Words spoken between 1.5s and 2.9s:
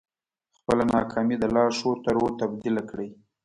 لا ښو طرحو تبديله